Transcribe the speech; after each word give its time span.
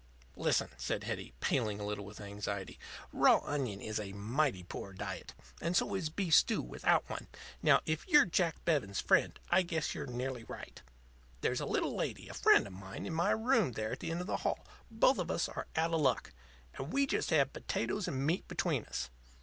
"Listen," 0.35 0.69
said 0.77 1.03
Hetty, 1.03 1.31
paling 1.41 1.79
a 1.79 1.85
little 1.85 2.05
with 2.05 2.19
anxiety. 2.19 2.79
"Raw 3.13 3.37
onion 3.45 3.79
is 3.81 3.99
a 3.99 4.13
mighty 4.13 4.63
poor 4.63 4.93
diet. 4.93 5.35
And 5.61 5.77
so 5.77 5.93
is 5.93 6.07
a 6.07 6.11
beef 6.11 6.33
stew 6.33 6.59
without 6.63 7.07
one. 7.07 7.27
Now, 7.61 7.81
if 7.85 8.07
you're 8.07 8.25
Jack 8.25 8.65
Bevens' 8.65 8.99
friend, 8.99 9.39
I 9.51 9.61
guess 9.61 9.93
you're 9.93 10.07
nearly 10.07 10.43
right. 10.43 10.81
There's 11.41 11.61
a 11.61 11.67
little 11.67 11.95
lady 11.95 12.27
a 12.27 12.33
friend 12.33 12.65
of 12.65 12.73
mine 12.73 13.05
in 13.05 13.13
my 13.13 13.29
room 13.29 13.73
there 13.73 13.91
at 13.91 13.99
the 13.99 14.09
end 14.09 14.21
of 14.21 14.25
the 14.25 14.37
hall. 14.37 14.65
Both 14.89 15.19
of 15.19 15.29
us 15.29 15.47
are 15.47 15.67
out 15.75 15.93
of 15.93 16.01
luck; 16.01 16.33
and 16.79 16.91
we 16.91 17.01
had 17.01 17.09
just 17.11 17.29
potatoes 17.29 18.07
and 18.07 18.25
meat 18.25 18.47
between 18.47 18.85
us. 18.85 19.11